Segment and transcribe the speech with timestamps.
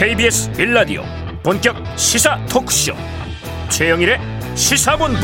[0.00, 1.02] KBS 빌라디오
[1.42, 2.94] 본격 시사 토크쇼.
[3.68, 4.18] 최영일의
[4.54, 5.18] 시사본부.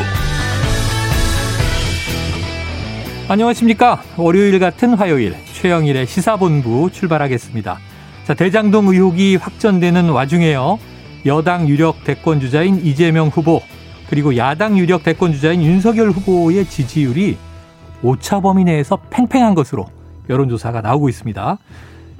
[3.27, 4.03] 안녕하십니까?
[4.17, 7.79] 월요일 같은 화요일 최영일의 시사본부 출발하겠습니다.
[8.25, 10.77] 자 대장동 의혹이 확전되는 와중에요.
[11.25, 13.61] 여당 유력 대권 주자인 이재명 후보
[14.11, 17.35] 그리고 야당 유력 대권 주자인 윤석열 후보의 지지율이
[18.03, 19.87] 오차 범위 내에서 팽팽한 것으로
[20.29, 21.57] 여론조사가 나오고 있습니다.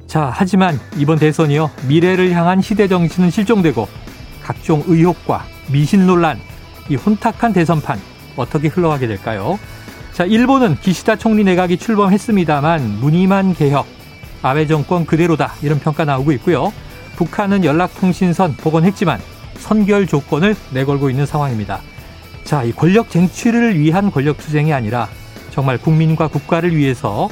[0.08, 1.70] 자, 하지만 이번 대선이요.
[1.86, 3.90] 미래를 향한 시대 정신은 실종되고
[4.42, 6.40] 각종 의혹과 미신 논란,
[6.90, 8.00] 이 혼탁한 대선판
[8.38, 9.60] 어떻게 흘러가게 될까요?
[10.14, 13.86] 자, 일본은 기시다 총리 내각이 출범했습니다만 무늬만 개혁,
[14.42, 16.72] 아베 정권 그대로다 이런 평가 나오고 있고요.
[17.18, 19.20] 북한은 연락통신선 복원했지만
[19.58, 21.82] 선결 조건을 내걸고 있는 상황입니다.
[22.46, 25.10] 자, 이 권력 쟁취를 위한 권력 투쟁이 아니라
[25.52, 27.28] 정말 국민과 국가를 위해서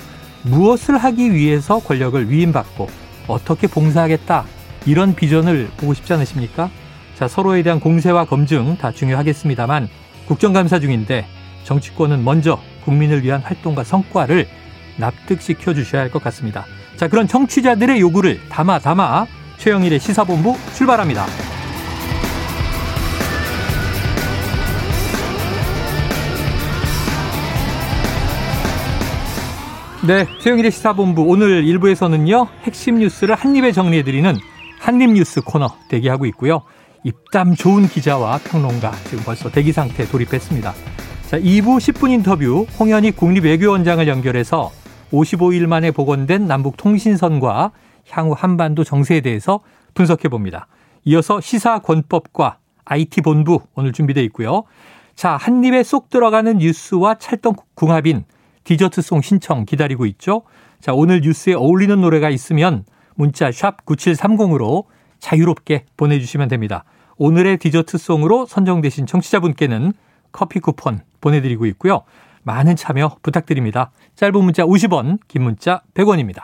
[0.45, 2.87] 무엇을 하기 위해서 권력을 위임받고
[3.27, 4.45] 어떻게 봉사하겠다
[4.85, 6.69] 이런 비전을 보고 싶지 않으십니까?
[7.15, 9.89] 자, 서로에 대한 공세와 검증 다 중요하겠습니다만
[10.27, 11.25] 국정감사 중인데
[11.63, 14.47] 정치권은 먼저 국민을 위한 활동과 성과를
[14.97, 16.65] 납득시켜 주셔야 할 것 같습니다.
[16.95, 19.25] 자, 그런 정치자들의 요구를 담아 담아
[19.57, 21.54] 최영일의 시사본부 출발합니다.
[30.07, 32.47] 네, 최영일의 시사본부 오늘 1부에서는요.
[32.61, 34.35] 핵심 뉴스를 한입에 정리해드리는
[34.79, 36.61] 한입뉴스 코너 대기하고 있고요.
[37.03, 40.73] 입담 좋은 기자와 평론가 지금 벌써 대기 상태에 돌입했습니다.
[41.25, 44.71] 자, 2부 10분 인터뷰 홍현희 국립외교원장을 연결해서
[45.11, 47.71] 55일 만에 복원된 남북 통신선과
[48.11, 49.61] 향후 한반도 정세에 대해서
[49.95, 50.67] 분석해 봅니다.
[51.05, 54.65] 이어서 시사권법과 IT본부 오늘 준비되어 있고요.
[55.15, 58.25] 자, 한 입에 쏙 들어가는 뉴스와 찰떡궁합인
[58.65, 60.41] 디저트송 신청 기다리고 있죠.
[60.81, 62.83] 자, 오늘 뉴스에 어울리는 노래가 있으면
[63.15, 64.85] 문자 샵 9730으로
[65.19, 66.83] 자유롭게 보내주시면 됩니다.
[67.17, 69.93] 오늘의 디저트송으로 선정되신 청취자분께는
[70.33, 72.03] 커피 쿠폰 보내드리고 있고요.
[72.43, 73.91] 많은 참여 부탁드립니다.
[74.15, 76.43] 짧은 문자 50원, 긴 문자 100원입니다.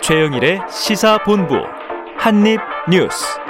[0.00, 1.56] 최영일의 시사본부
[2.16, 3.45] 한입뉴스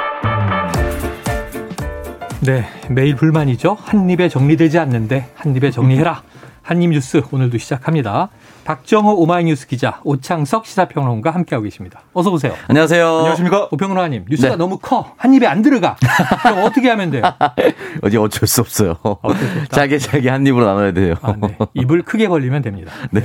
[2.47, 3.77] 네, 매일 불만이죠.
[3.81, 6.23] 한 입에 정리되지 않는데 한 입에 정리해라.
[6.63, 8.29] 한입 뉴스 오늘도 시작합니다.
[8.65, 12.03] 박정호 오마이뉴스 기자, 오창석 시사평론가 함께하고 계십니다.
[12.13, 12.55] 어서 오세요.
[12.69, 13.05] 안녕하세요.
[13.05, 13.69] 안녕하십니까.
[13.73, 14.57] 오평론가님, 뉴스가 네.
[14.57, 15.13] 너무 커.
[15.17, 15.97] 한 입에 안 들어가.
[16.43, 17.23] 그럼 어떻게 하면 돼요?
[18.03, 18.95] 어디 어쩔 수 없어요.
[19.03, 19.77] 어쩔 수 없다.
[19.77, 21.15] 자기 자기 한 입으로 나눠야 돼요.
[21.23, 21.59] 아, 네.
[21.75, 22.93] 입을 크게 벌리면 됩니다.
[23.11, 23.23] 네.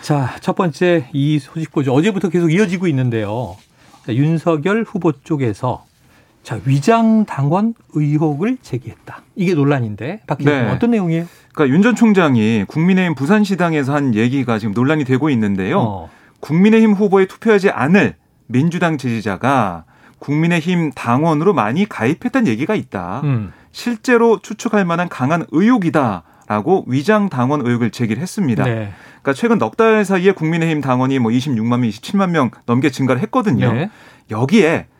[0.00, 1.92] 자, 첫 번째 이 소식 보죠.
[1.94, 3.56] 어제부터 계속 이어지고 있는데요.
[4.06, 5.84] 자, 윤석열 후보 쪽에서
[6.42, 9.22] 자, 위장 당원 의혹을 제기했다.
[9.36, 10.70] 이게 논란인데 박 기자님 네.
[10.72, 11.26] 어떤 내용이에요?
[11.54, 15.78] 그러니까 윤 전 총장이 국민의힘 부산시당에서 한 얘기가 지금 논란이 되고 있는데요.
[15.80, 16.10] 어.
[16.40, 18.16] 국민의힘 후보에 투표하지 않을
[18.48, 19.84] 민주당 지지자가
[20.18, 23.20] 국민의힘 당원으로 많이 가입했다는 얘기가 있다.
[23.24, 23.52] 음.
[23.70, 28.64] 실제로 추측할 만한 강한 의혹이다 라고 위장 당원 의혹을 제기를 했습니다.
[28.64, 28.92] 네.
[29.22, 33.72] 그러니까 최근 넉 달 사이에 국민의힘 당원이 뭐 26만 명, 27만 명 넘게 증가를 했거든요.
[33.72, 33.90] 네.
[34.30, 34.91] 여기에 아,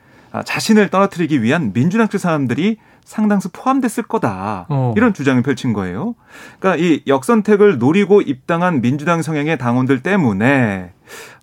[0.44, 4.66] 자신을 떨어뜨리기 위한 민주당 측 사람들이 상당수 포함됐을 거다.
[4.69, 4.94] 어.
[4.97, 6.15] 이런 주장을 펼친 거예요.
[6.59, 10.93] 그러니까 이 역선택을 노리고 입당한 민주당 성향의 당원들 때문에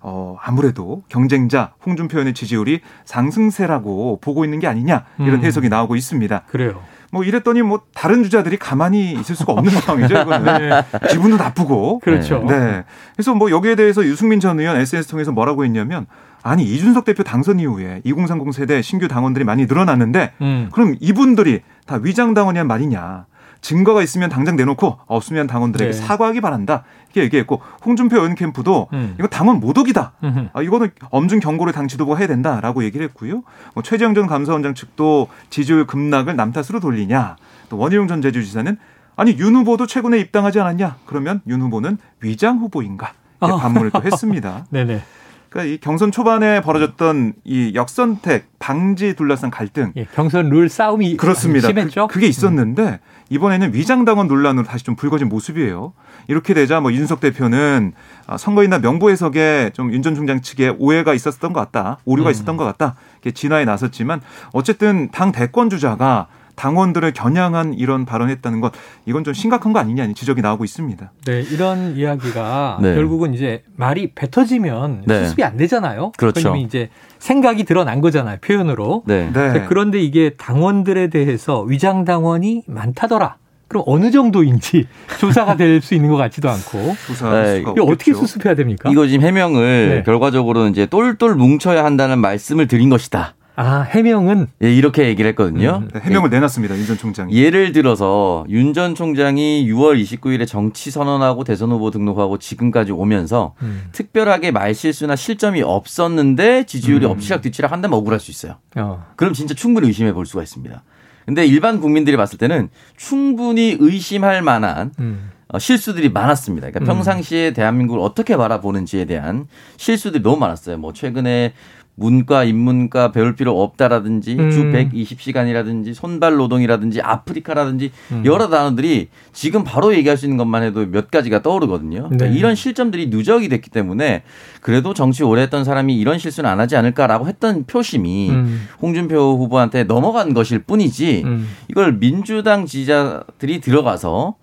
[0.00, 5.44] 어 아무래도 경쟁자 홍준표 의원의 지지율이 상승세라고 보고 있는 게 아니냐 이런 음.
[5.44, 6.42] 해석이 나오고 있습니다.
[6.48, 6.80] 그래요.
[7.12, 10.20] 뭐 이랬더니 뭐 다른 주자들이 가만히 있을 수가 없는 상황이죠.
[10.20, 11.98] 이거는 기분도 나쁘고.
[12.00, 12.44] 그렇죠.
[12.48, 12.84] 네.
[13.14, 16.06] 그래서 뭐 여기에 대해서 유승민 전 의원 SNS 통해서 뭐라고 했냐면
[16.42, 20.68] 아니 이준석 대표 당선 이후에 2030 세대 신규 당원들이 많이 늘어났는데 음.
[20.72, 23.26] 그럼 이분들이 다 위장 당원이란 말이냐?
[23.60, 25.96] 증거가 있으면 당장 내놓고 없으면 당원들에게 네.
[25.96, 26.84] 사과하기 바란다.
[27.06, 29.16] 이렇게 얘기했고 홍준표 의원 캠프도 음.
[29.18, 30.12] 이거 당원 모독이다.
[30.24, 30.48] 음흠.
[30.54, 33.42] 아, 이거는 엄중 경고를 당 지도부가 해야 된다라고 얘기를 했고요.
[33.74, 37.36] 뭐 최재형 전 감사원장 측도 지지율 급락을 남 탓으로 돌리냐.
[37.68, 38.78] 또 원희룡 전 제주지사는
[39.16, 40.96] 아니 윤 후보도 최근에 입당하지 않았냐?
[41.04, 43.12] 그러면 윤 후보는 위장 후보인가?
[43.42, 43.56] 이렇게 아.
[43.58, 44.64] 반문을 또 했습니다.
[44.70, 45.02] 네네.
[45.50, 51.66] 그러니까 이 경선 초반에 벌어졌던 이 역선택 방지 둘러싼 갈등 예, 경선 룰 싸움이 그렇습니다.
[51.68, 52.06] 심했죠.
[52.06, 53.00] 그, 게 있었는데
[53.30, 55.92] 이번에는 위장당원 논란으로 다시 좀 불거진 모습이에요.
[56.28, 57.92] 이렇게 되자 뭐 윤석 대표는
[58.26, 62.32] 아, 선거인단 명부 해석에 좀 윤 전 총장 측에 오해가 있었던 것 같다, 오류가 음.
[62.32, 64.20] 있었던 것 같다, 이렇게 진화에 나섰지만
[64.52, 66.28] 어쨌든 당 대권 주자가
[66.60, 68.72] 당원들을 겨냥한 이런 발언했다는 것
[69.06, 71.10] 이건 좀 심각한 거 아니냐 지적이 나오고 있습니다.
[71.24, 72.94] 네, 이런 이야기가 네.
[72.94, 75.24] 결국은 이제 말이 뱉어지면 네.
[75.24, 76.12] 수습이 안 되잖아요.
[76.18, 76.40] 그렇죠.
[76.40, 79.04] 왜냐면 이제 생각이 드러난 거잖아요, 표현으로.
[79.06, 79.30] 네.
[79.32, 79.52] 네.
[79.54, 83.36] 자, 그런데 이게 당원들에 대해서 위장 당원이 많다더라.
[83.66, 84.86] 그럼 어느 정도인지
[85.18, 86.94] 조사가 될 수 있는 것 같지도 않고.
[87.06, 88.12] 조사할 네, 이거 어떻게.
[88.12, 88.90] 수습해야 됩니까?
[88.90, 90.02] 이거 지금 해명을 네.
[90.02, 93.34] 결과적으로 이제 똘똘 뭉쳐야 한다는 말씀을 드린 것이다.
[93.62, 95.82] 아, 해명은 예, 이렇게 얘기를 했거든요.
[95.82, 95.88] 음.
[95.92, 96.78] 네, 해명을 내놨습니다.
[96.78, 97.34] 윤 전 총장이.
[97.34, 103.82] 예를 들어서 윤 전 총장이 6월 29일에 정치 선언하고 대선 후보 등록하고 지금까지 오면서 음.
[103.92, 107.10] 특별하게 말실수나 실점이 없었는데 지지율이 음.
[107.10, 108.56] 엎치락 뒤치락 한다면 억울할 수 있어요.
[108.76, 109.04] 어.
[109.16, 110.82] 그럼 진짜 충분히 의심해 볼 수가 있습니다.
[111.26, 115.30] 근데 일반 국민들이 봤을 때는 충분히 의심할 만한 음.
[115.52, 116.70] 어, 실수들이 많았습니다.
[116.70, 116.94] 그러니까 음.
[116.94, 120.78] 평상시에 대한민국을 어떻게 바라보는지에 대한 실수들이 너무 많았어요.
[120.78, 121.52] 뭐 최근에
[122.00, 124.50] 문과, 인문과 배울 필요 없다라든지 음.
[124.50, 128.22] 주 120시간이라든지 손발 노동이라든지 아프리카라든지 음.
[128.24, 132.08] 여러 단어들이 지금 바로 얘기할 수 있는 것만 해도 몇 가지가 떠오르거든요.
[132.08, 132.34] 그러니까 네.
[132.34, 134.22] 이런 실점들이 누적이 됐기 때문에
[134.62, 138.66] 그래도 정치 오래 했던 사람이 이런 실수는 안 하지 않을까라고 했던 표심이 음.
[138.80, 141.48] 홍준표 후보한테 넘어간 것일 뿐이지 음.
[141.68, 144.36] 이걸 민주당 지지자들이 들어가서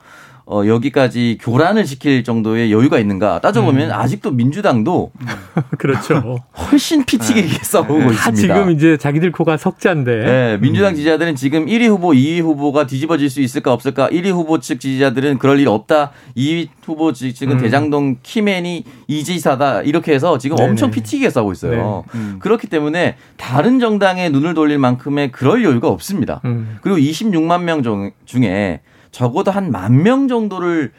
[0.49, 3.93] 어, 여기까지 교란을 시킬 정도의 여유가 있는가 따져보면 음.
[3.93, 5.11] 아직도 민주당도
[5.77, 6.39] 그렇죠.
[6.57, 8.53] 훨씬 피튀기게 싸우고 다 있습니다.
[8.55, 10.15] 지금 이제 자기들 코가 석자인데.
[10.15, 14.07] 네, 민주당 지지자들은 지금 1위 후보, 2위 후보가 뒤집어질 수 있을까 없을까?
[14.09, 16.11] 1위 후보 측 지지자들은 그럴 일 없다.
[16.37, 17.57] 2위 후보 측은 음.
[17.57, 19.81] 대장동 키맨이 이지사다.
[19.81, 20.69] 이렇게 해서 지금 네네.
[20.69, 22.05] 엄청 피튀기게 싸우고 있어요.
[22.15, 22.37] 음.
[22.39, 26.39] 그렇기 때문에 다른 정당에 눈을 돌릴 만큼의 그럴 여유가 없습니다.
[26.45, 26.77] 음.
[26.81, 28.79] 그리고 26만 명 중- 중에
[29.17, 30.91] 적어도 한 만 명 정도를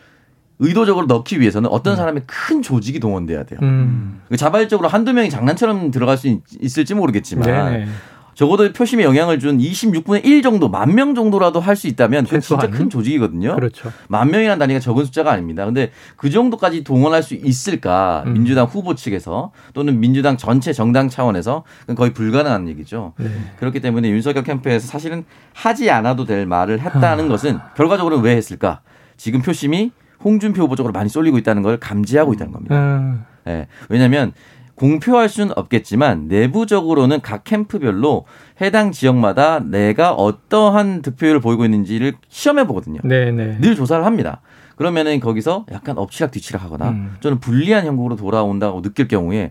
[0.59, 3.61] 의도적으로 넣기 위해서는 어떤 사람의 큰 조직이 동원돼야 돼요.
[3.63, 4.23] 음.
[4.37, 7.87] 자발적으로 한두 명이 장난처럼 들어갈 수 있, 있을지 모르겠지만 네네.
[8.39, 12.69] 적어도 표심에 영향을 준 26분의 1 정도, 만 명 정도라도 할 수 있다면 그건 진짜.
[12.71, 13.57] 큰 조직이거든요.
[13.57, 13.91] 그렇죠.
[14.07, 15.65] 만 명이라는 단위가 적은 숫자가 아닙니다.
[15.65, 18.23] 근데 그 정도까지 동원할 수 있을까?
[18.27, 18.35] 음.
[18.35, 21.65] 민주당 후보 측에서 또는 민주당 전체 정당 차원에서
[21.97, 23.15] 거의 불가능한 얘기죠.
[23.19, 23.29] 네.
[23.59, 27.29] 그렇기 때문에 윤석열 캠프에서 사실은 하지 않아도 될 말을 했다는 아.
[27.29, 28.83] 것은 결과적으로 왜 했을까?
[29.17, 29.91] 지금 표심이
[30.23, 32.77] 홍준표 후보 쪽으로 많이 쏠리고 있다는 걸 감지하고 있다는 겁니다.
[32.77, 33.25] 음.
[33.49, 33.67] 예.
[33.89, 34.33] 왜냐하면
[34.79, 38.25] 공표할 수는 없겠지만 내부적으로는 각 캠프별로
[38.61, 43.01] 해당 지역마다 내가 어떠한 득표율을 보이고 있는지를 시험해 보거든요.
[43.03, 43.59] 네네.
[43.61, 44.41] 늘 조사를 합니다.
[44.77, 47.17] 그러면은 거기서 약간 엎치락 뒤치락 하거나 음.
[47.21, 49.51] 저는 불리한 형국으로 돌아온다고 느낄 경우에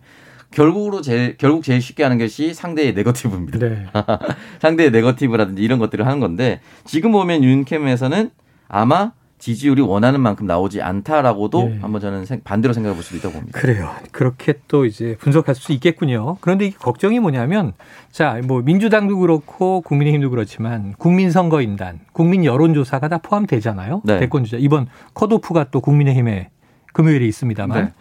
[0.51, 3.59] 결국으로 제일 결국 제일 쉽게 하는 것이 상대의 네거티브입니다.
[3.59, 3.85] 네.
[4.59, 8.31] 상대의 네거티브라든지 이런 것들을 하는 건데 지금 보면 윤캠에서는
[8.69, 11.79] 아마 지지율이 원하는 만큼 나오지 않다라고도 예.
[11.79, 13.59] 한번 저는 생- 반대로 생각해 볼 수도 있다고 봅니다.
[13.59, 13.91] 그래요.
[14.11, 16.37] 그렇게 또 이제 분석할 수 있겠군요.
[16.41, 17.73] 그런데 이 걱정이 뭐냐면
[18.11, 24.01] 자, 뭐 민주당도 그렇고 국민의힘도 그렇지만 국민선거인단, 국민 여론조사가 다 포함되잖아요.
[24.05, 24.19] 네.
[24.19, 24.57] 대권주자.
[24.59, 26.49] 이번 컷오프가 또 국민의힘에
[26.93, 27.85] 금요일에 있습니다만.
[27.85, 27.93] 네.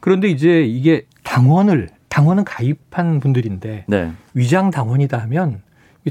[0.00, 4.10] 그런데 이제 이게 당원을 당원은 가입한 분들인데 네.
[4.34, 5.62] 위장 당원이다 하면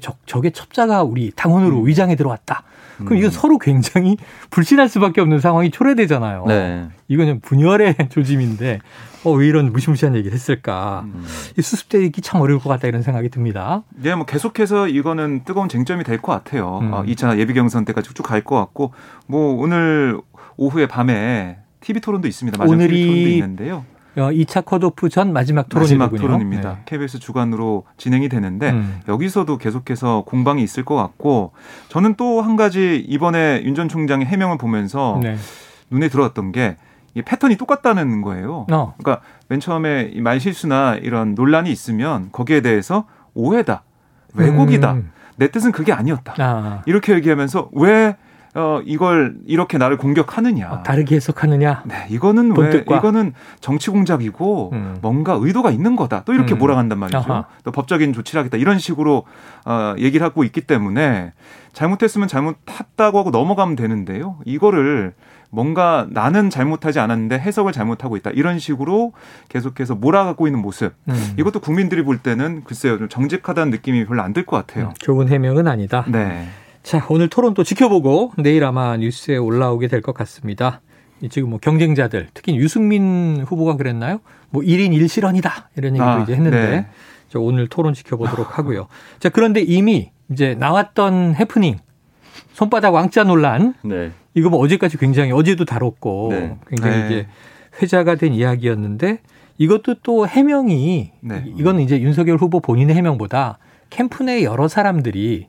[0.01, 1.87] 저, 저게 첩자가 우리 당원으로 음.
[1.87, 2.63] 위장에 들어왔다.
[3.05, 4.17] 그럼 이건 서로 굉장히
[4.51, 6.45] 불신할 수밖에 없는 상황이 초래되잖아요.
[6.47, 6.87] 네.
[7.07, 8.79] 이거는 분열의 조짐인데
[9.25, 11.01] 어, 왜 이런 무시무시한 얘기를 했을까?
[11.05, 11.25] 음.
[11.57, 13.83] 이 수습되기 참 어려울 것 같다 이런 생각이 듭니다.
[14.05, 16.79] 예, 뭐 계속해서 이거는 뜨거운 쟁점이 될 것 같아요.
[16.81, 16.93] 음.
[16.93, 18.93] 어, 2차 예비 경선 때까지 쭉 갈 것 같고,
[19.27, 20.19] 뭐 오늘
[20.57, 22.57] 오후에 밤에 TV 토론도 있습니다.
[22.57, 23.85] 마지막 오늘이 TV 토론도 있는데요.
[24.19, 26.21] 어, 2차 컷오프 전 마지막 마지막 토론이군요.
[26.21, 26.69] 토론입니다.
[26.69, 26.77] 네.
[26.85, 28.99] KBS 주간으로 진행이 되는데 음.
[29.07, 31.51] 여기서도 계속해서 공방이 있을 것 같고
[31.89, 35.35] 저는 또 한 가지 이번에 윤 전 총장의 해명을 보면서 네.
[35.91, 36.75] 눈에 들어왔던 게이
[37.25, 38.65] 패턴이 똑같다는 거예요.
[38.71, 38.93] 어.
[38.97, 43.83] 그러니까 맨 처음에 이 말실수나 이런 논란이 있으면 거기에 대해서 오해다,
[44.33, 45.11] 왜곡이다, 음.
[45.37, 46.33] 내 뜻은 그게 아니었다.
[46.39, 48.15] 아, 이렇게 얘기하면서 왜
[48.55, 50.71] 어, 이걸 이렇게 나를 공격하느냐.
[50.71, 51.83] 어, 다르게 해석하느냐?
[51.85, 52.97] 네, 이거는 왜 본뜻과.
[52.97, 54.97] 이거는 정치 공작이고 음.
[55.01, 56.23] 뭔가 의도가 있는 거다.
[56.25, 56.57] 또 이렇게 음.
[56.57, 57.17] 몰아간단 말이죠.
[57.19, 57.45] 아하.
[57.63, 58.57] 또 법적인 조치를 하겠다.
[58.57, 59.25] 이런 식으로
[59.65, 61.33] 어, 얘기를 하고 있기 때문에
[61.73, 64.37] 잘못했으면 잘못했다고 하고 넘어가면 되는데요.
[64.45, 65.13] 이거를
[65.51, 68.31] 뭔가 나는 잘못하지 않았는데 해석을 잘못하고 있다.
[68.31, 69.13] 이런 식으로
[69.49, 70.93] 계속해서 몰아가고 있는 모습.
[71.07, 71.33] 음.
[71.37, 72.97] 이것도 국민들이 볼 때는 글쎄요.
[72.97, 74.93] 좀 정직하다는 느낌이 별로 안 들 것 같아요.
[74.99, 76.05] 좋은 해명은 아니다.
[76.07, 76.47] 네.
[76.83, 80.81] 자, 오늘 토론 또 지켜보고 내일 아마 뉴스에 올라오게 될 것 같습니다.
[81.21, 84.21] 이 지금 뭐 경쟁자들, 특히 유승민 후보가 그랬나요?
[84.49, 85.51] 뭐 1인 1실언이다.
[85.75, 86.87] 이런 얘기도 아, 이제 했는데 네.
[87.27, 88.87] 저 오늘 토론 지켜보도록 하고요.
[89.19, 91.77] 자, 그런데 이미 이제 나왔던 해프닝,
[92.53, 94.11] 손바닥 왕자 논란, 네.
[94.33, 96.57] 이거 뭐 어제까지 굉장히 어제도 다뤘고 네.
[96.67, 97.05] 굉장히 네.
[97.05, 97.27] 이제
[97.81, 99.19] 회자가 된 이야기였는데
[99.57, 101.43] 이것도 또 해명이 네.
[101.57, 103.57] 이거는 이제 윤석열 후보 본인의 해명보다
[103.89, 105.47] 캠프 내 여러 사람들이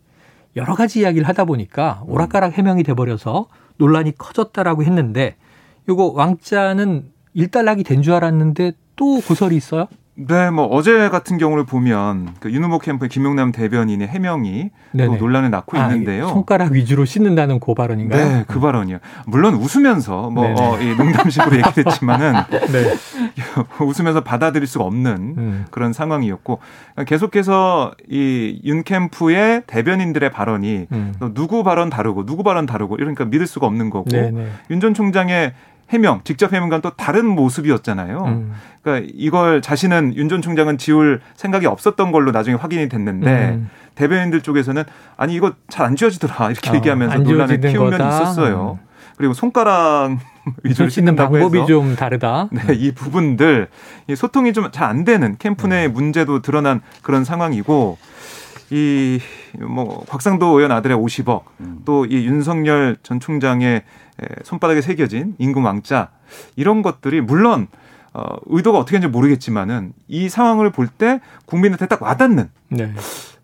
[0.57, 5.37] 여러 가지 이야기를 하다 보니까 오락가락 해명이 돼버려서 논란이 커졌다라고 했는데
[5.89, 9.87] 요거 왕자는 일단락이 된 줄 알았는데 또 고설이 있어요?
[10.29, 15.17] 네, 뭐 어제 같은 경우를 보면 그 윤후보 캠프의 김용남 대변인의 해명이 또.
[15.17, 16.29] 논란을 낳고 아, 있는데요.
[16.29, 18.29] 손가락 위주로 씻는다는 그 발언인가요?
[18.29, 18.99] 네, 그 발언이요.
[19.27, 20.61] 물론 웃으면서 뭐 네네.
[20.61, 22.35] 어, 이 농담식으로 얘기했지만은
[22.73, 22.95] 네.
[23.83, 25.65] 웃으면서 받아들일 수가 없는 음.
[25.71, 26.59] 그런 상황이었고
[27.07, 31.15] 계속해서 이 윤 캠프의 대변인들의 발언이 음.
[31.19, 34.11] 또 누구 발언 다르고 누구 발언 다르고 이러니까 믿을 수가 없는 거고.
[34.71, 35.53] 윤 전 총장의
[35.91, 38.25] 해명, 직접 해명과는 또 다른 모습이었잖아요.
[38.25, 38.53] 음.
[38.83, 43.69] 그러니까 이걸 자신은 윤 전 총장은 지울 생각이 없었던 걸로 나중에 확인이 됐는데 음.
[43.97, 44.85] 대변인들 쪽에서는
[45.17, 47.97] 아니 이거 잘 안 지워지더라 이렇게 어, 얘기하면서 안 논란을 키운 면이.
[48.09, 48.79] 있었어요.
[48.81, 48.87] 음.
[49.17, 50.17] 그리고 손가락
[50.65, 52.49] 위주로 씻는 방법이 해서 좀 다르다.
[52.53, 53.69] 네, 이 부분들
[54.09, 55.93] 이 소통이 좀 잘 안 되는 캠프 내 음.
[55.93, 57.99] 문제도 드러난 그런 상황이고
[58.71, 61.81] 이뭐 곽상도 의원 아들의 50억 음.
[61.85, 63.83] 또이 윤석열 전 총장의 에,
[64.45, 66.09] 손바닥에 새겨진 임금 왕자
[66.57, 67.69] 이런 것들이 물론
[68.13, 72.93] 어, 의도가 어떻게 했는지 모르겠지만은 이 상황을 볼 때 국민한테 딱 와닿는 네.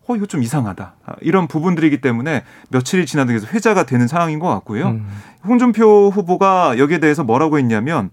[0.08, 4.48] 어 이거 좀 이상하다 아, 이런 부분들이기 때문에 며칠이 지나도 계속 회자가 되는 상황인 것
[4.48, 4.88] 같고요.
[4.88, 5.06] 음.
[5.44, 8.10] 홍준표 후보가 여기에 대해서 뭐라고 했냐면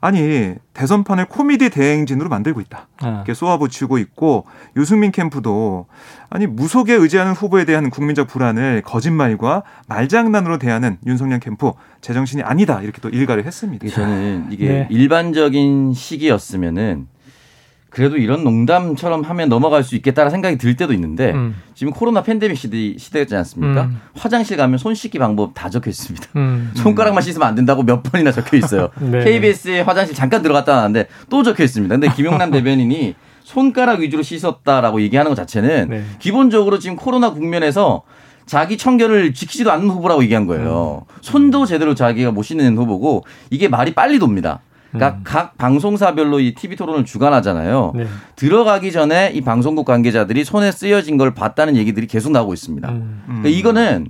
[0.00, 2.86] 아니 대선판을 코미디 대행진으로 만들고 있다.
[3.00, 3.08] 아.
[3.08, 4.44] 이렇게 쏘아붙이고 있고
[4.76, 5.86] 유승민 캠프도
[6.30, 13.00] 아니 무속에 의지하는 후보에 대한 국민적 불안을 거짓말과 말장난으로 대하는 윤석열 캠프 제정신이 아니다 이렇게
[13.00, 13.88] 또 일가를 했습니다.
[13.88, 14.88] 저는 이게 네.
[14.90, 17.08] 일반적인 시기였으면은
[17.90, 21.56] 그래도 이런 농담처럼 하면 넘어갈 수 있겠다라는 생각이 들 때도 있는데 음.
[21.74, 23.84] 지금 코로나 팬데믹 시대, 시대지 않습니까?
[23.84, 24.00] 음.
[24.14, 26.26] 화장실 가면 손 씻기 방법 다 적혀 있습니다.
[26.36, 26.70] 음.
[26.76, 28.90] 손가락만 씻으면 안 된다고 몇 번이나 적혀 있어요.
[29.00, 29.24] 네.
[29.24, 31.94] KBS의 화장실 잠깐 들어갔다 나왔는데 또 적혀 있습니다.
[31.94, 36.04] 근데 김용남 대변인이 손가락 위주로 씻었다라고 얘기하는 것 자체는 네.
[36.18, 38.02] 기본적으로 지금 코로나 국면에서
[38.44, 41.04] 자기 청결을 지키지도 않는 후보라고 얘기한 거예요.
[41.20, 44.60] 손도 제대로 자기가 못 씻는 후보고 이게 말이 빨리 돕니다.
[44.92, 45.20] 그러니까 음.
[45.24, 47.92] 각 방송사별로 이 TV 토론을 주관하잖아요.
[47.94, 48.06] 네.
[48.36, 52.88] 들어가기 전에 이 방송국 관계자들이 손에 쓰여진 걸 봤다는 얘기들이 계속 나오고 있습니다.
[52.88, 53.22] 음.
[53.26, 54.08] 그러니까 이거는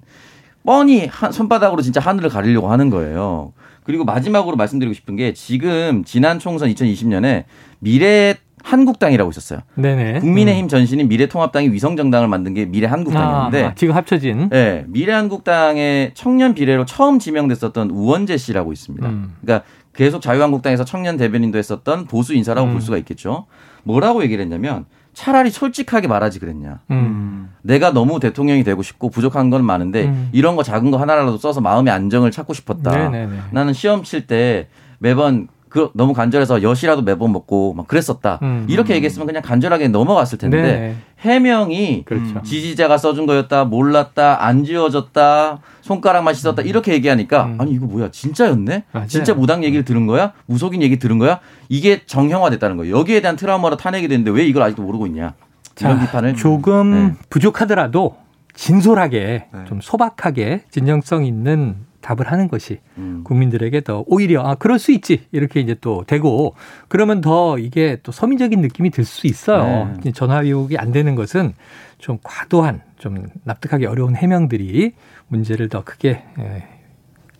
[0.64, 3.52] 뻔히 한- 손바닥으로 진짜 하늘을 가리려고 하는 거예요.
[3.84, 7.44] 그리고 마지막으로 말씀드리고 싶은 게 지금 지난 총선 2020년에
[7.78, 9.60] 미래 한국당이라고 있었어요.
[9.74, 10.20] 네네.
[10.20, 14.48] 국민의힘 전신인 미래통합당이 위성정당을 만든 게 미래 한국당이었는데 아, 아, 지금 합쳐진.
[14.50, 19.08] 네, 미래한국당의 청년 비례로 처음 지명됐었던 우원재 씨라고 있습니다.
[19.08, 19.34] 음.
[19.40, 22.72] 그러니까 계속 자유한국당에서 청년 대변인도 했었던 보수 인사라고 음.
[22.72, 23.46] 볼 수가 있겠죠.
[23.82, 24.84] 뭐라고 얘기를 했냐면
[25.14, 26.80] 차라리 솔직하게 말하지 그랬냐.
[26.92, 27.52] 음.
[27.62, 30.28] 내가 너무 대통령이 되고 싶고 부족한 건 많은데 음.
[30.32, 32.92] 이런 거 작은 거 하나라도 써서 마음의 안정을 찾고 싶었다.
[32.92, 33.38] 네네네.
[33.50, 38.38] 나는 시험 칠 때 매번 그 너무 간절해서 엿이라도 매번 먹고 막 그랬었다.
[38.42, 38.66] 음.
[38.68, 40.96] 이렇게 얘기했으면 그냥 간절하게 넘어갔을 텐데 네.
[41.20, 42.42] 해명이 그렇죠.
[42.42, 47.60] 지지자가 써준 거였다, 몰랐다, 안 지워졌다, 손가락만 씻었다 이렇게 얘기하니까 음.
[47.60, 48.84] 아니 이거 뭐야 진짜였네?
[48.92, 49.06] 맞아요.
[49.06, 50.32] 진짜 무당 얘기를 들은 거야?
[50.46, 51.40] 무속인 얘기 들은 거야?
[51.68, 52.96] 이게 정형화됐다는 거예요.
[52.98, 55.34] 여기에 대한 트라우마로 탄핵이 됐는데 왜 이걸 아직도 모르고 있냐?
[55.80, 57.14] 이런 자, 비판을 조금 네.
[57.30, 58.16] 부족하더라도
[58.54, 59.64] 진솔하게 네.
[59.68, 63.22] 좀 소박하게 진정성 있는 답을 하는 것이 음.
[63.24, 66.54] 국민들에게 더 오히려 아 그럴 수 있지 이렇게 이제 또 되고
[66.88, 69.94] 그러면 더 이게 또 서민적인 느낌이 들 수 있어요.
[70.02, 70.12] 네.
[70.12, 71.54] 전화 위복이 안 되는 것은
[71.98, 74.92] 좀 과도한 좀 납득하기 어려운 해명들이
[75.28, 76.64] 문제를 더 크게 예,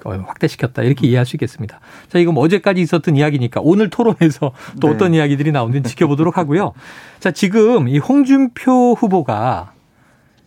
[0.04, 1.80] 어, 확대시켰다 이렇게 이해할 수 있겠습니다.
[2.08, 4.94] 자 이건 뭐 어제까지 있었던 이야기니까 오늘 토론에서 또 네.
[4.94, 6.72] 어떤 이야기들이 나오는지 지켜보도록 하고요.
[7.20, 9.72] 자 지금 이 홍준표 후보가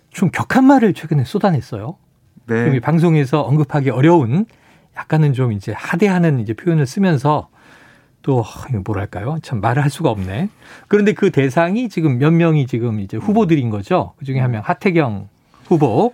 [0.10, 1.96] 좀 격한 말을 최근에 쏟아냈어요.
[2.58, 2.80] 좀이 네.
[2.80, 4.46] 방송에서 언급하기 어려운
[4.98, 7.50] 약간은 좀 이제 하대하는 이제 표현을 쓰면서
[8.22, 8.44] 또
[8.86, 9.38] 뭐랄까요?
[9.42, 10.50] 참 말을 할 수가 없네.
[10.88, 14.14] 그런데 그 대상이 지금 몇 명이 지금 이제 후보들인 거죠.
[14.18, 15.28] 그 중에 한 명 하태경
[15.68, 16.14] 후보.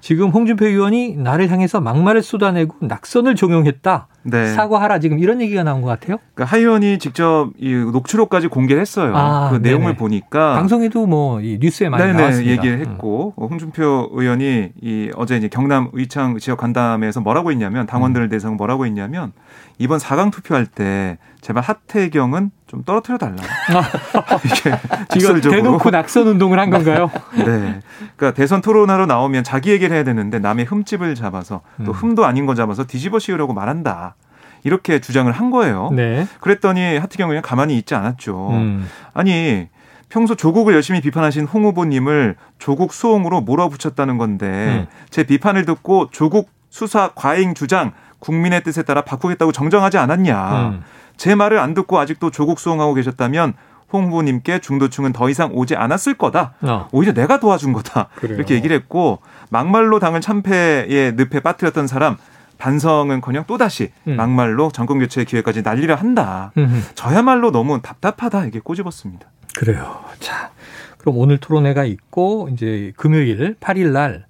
[0.00, 4.06] 지금 홍준표 의원이 나를 향해서 막말을 쏟아내고 낙선을 종용했다.
[4.22, 4.48] 네.
[4.52, 6.18] 사과하라 지금 이런 얘기가 나온 것 같아요.
[6.34, 9.12] 그러니까 하 의원이 직접 이 녹취록까지 공개를 했어요.
[9.16, 9.68] 아, 그 네네.
[9.76, 12.52] 내용을 보니까 방송에도 뭐 이 뉴스에 많이 네네 나왔습니다.
[12.52, 12.80] 얘기를 음.
[12.80, 18.30] 했고 어, 홍준표 의원이 이 어제 이제 경남 의창 지역 간담회에서 뭐라고 했냐면 당원들을 음.
[18.30, 19.32] 대상 뭐라고 했냐면
[19.78, 23.34] 이번 4강 투표할 때 제발 하태경은 좀 떨어뜨려 달라.
[24.46, 24.70] 이게
[25.08, 25.62] 직설적으로.
[25.62, 27.10] 대놓고 낙선 운동을 한 건가요?
[27.34, 27.80] 네.
[28.16, 31.94] 그러니까 대선 토론하러 나오면 자기 얘기를 해야 되는데 남의 흠집을 잡아서 또 음.
[31.94, 34.14] 흠도 아닌 거 잡아서 뒤집어 씌우려고 말한다.
[34.62, 35.90] 이렇게 주장을 한 거예요.
[35.92, 36.28] 네.
[36.38, 38.50] 그랬더니 하태경 의원 가만히 있지 않았죠.
[38.50, 38.88] 음.
[39.14, 39.66] 아니
[40.08, 44.86] 평소 조국을 열심히 비판하신 홍 후보님을 조국 수홍으로 몰아붙였다는 건데 음.
[45.10, 50.68] 제 비판을 듣고 조국 수사 과잉 주장 국민의 뜻에 따라 바꾸겠다고 정정하지 않았냐.
[50.68, 50.84] 음.
[51.20, 53.52] 제 말을 안 듣고 아직도 조국 수홍하고 계셨다면
[53.92, 56.54] 홍 후보님께 중도층은 더 이상 오지 않았을 거다.
[56.62, 56.88] 어.
[56.92, 58.08] 오히려 내가 도와준 거다.
[58.14, 58.38] 그래요.
[58.38, 59.18] 이렇게 얘기를 했고
[59.50, 62.16] 막말로 당을 참패의 늪에 빠뜨렸던 사람
[62.56, 64.16] 반성은커녕 또 다시 음.
[64.16, 66.52] 막말로 정권 교체 기회까지 날리려 한다.
[66.56, 66.82] 음.
[66.94, 69.26] 저야말로 너무 답답하다 이게 꼬집었습니다.
[69.58, 70.00] 그래요.
[70.20, 70.52] 자,
[70.96, 74.24] 그럼 오늘 토론회가 있고 이제 금요일 8일 날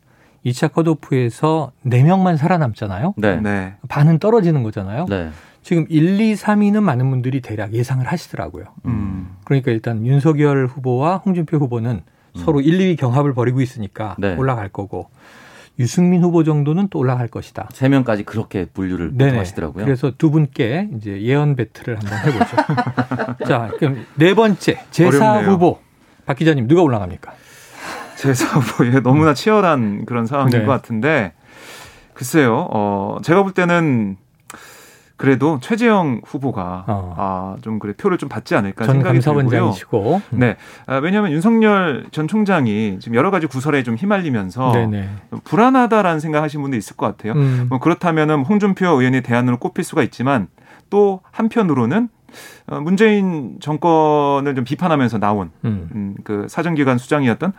[0.45, 3.15] 2차 컷오프에서 4명만 살아남잖아요.
[3.17, 3.37] 네.
[3.37, 3.41] 네.
[3.43, 3.75] 네.
[3.89, 5.07] 반은 떨어지는 거잖아요.
[5.09, 5.31] 네.
[5.63, 8.65] 지금 1, 2, 3위는 많은 분들이 대략 예상을 하시더라고요.
[8.87, 9.37] 음.
[9.45, 12.03] 그러니까 일단 윤석열 후보와 홍준표 후보는
[12.37, 14.37] 서로 1, 2위 경합을 벌이고 있으니까 네.
[14.37, 15.09] 올라갈 거고
[15.79, 17.69] 유승민 후보 정도는 또 올라갈 것이다.
[17.73, 19.39] 세 명까지 그렇게 분류를.
[19.39, 19.85] 하시더라고요.
[19.85, 23.45] 그래서 두 분께 이제 예언 배틀을 한번 해보죠.
[23.49, 25.53] 자, 그럼 네 번째 제사 어렵네요.
[25.53, 25.79] 후보
[26.27, 27.33] 박 기자님 누가 올라갑니까?
[28.17, 30.65] 제 사보에 너무나 치열한 그런 상황인 네.
[30.67, 31.33] 것 같은데
[32.13, 32.69] 글쎄요.
[32.71, 34.19] 어 제가 볼 때는
[35.21, 37.15] 그래도 최재형 후보가 어.
[37.17, 39.35] 아 좀 그래 표를 좀 받지 않을까 전 생각이 들고요.
[39.45, 40.23] 감사원장이시고.
[40.31, 40.57] 네.
[40.87, 45.09] 아, 왜냐하면 윤석열 전 총장이 지금 여러 가지 구설에 좀 휘말리면서 네네.
[45.45, 47.35] 불안하다라는 생각하시는 분도 있을 것 같아요.
[47.35, 47.67] 음.
[47.69, 50.49] 뭐 그렇다면은 홍준표 의원이 대안으로 꼽힐 수가 있지만
[50.89, 52.09] 또 한편으로는
[52.69, 55.89] 어, 문재인 정권을 좀 비판하면서 나온 음.
[55.95, 57.53] 음, 그 사정기관 수장이었던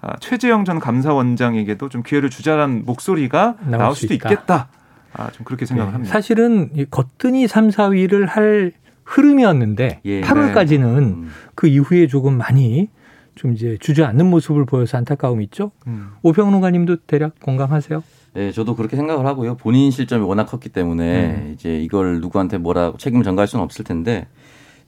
[0.00, 4.30] 아, 최재형 전 감사원장에게도 좀 기회를 주자라는 목소리가 나올 나올, 수 수도 있다.
[4.30, 4.68] 있겠다.
[5.12, 5.92] 아, 좀 그렇게 생각을 네.
[5.92, 6.12] 합니다.
[6.12, 8.72] 사실은 이 거뜬히 3, 4위를 할
[9.04, 10.20] 흐름이었는데 예.
[10.20, 11.30] 8월까지는 음.
[11.54, 12.88] 그 이후에 조금 많이
[13.34, 15.70] 좀 이제 주저앉는 모습을 보여서 안타까움이 있죠.
[15.86, 16.10] 음.
[16.22, 18.02] 오평론가님도 대략 공감하세요?
[18.34, 19.56] 네, 저도 그렇게 생각을 하고요.
[19.56, 21.52] 본인 실점이 워낙 컸기 때문에 음.
[21.54, 24.26] 이제 이걸 누구한테 뭐라 책임을 전가할 수는 없을 텐데